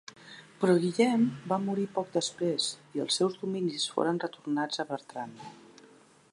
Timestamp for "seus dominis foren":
3.21-4.21